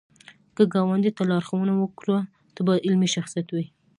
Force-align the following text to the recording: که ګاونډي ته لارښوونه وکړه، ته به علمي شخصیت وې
که 0.55 0.63
ګاونډي 0.73 1.11
ته 1.17 1.23
لارښوونه 1.29 1.73
وکړه، 1.77 2.17
ته 2.55 2.61
به 2.65 2.73
علمي 2.85 3.09
شخصیت 3.15 3.47
وې 3.51 3.65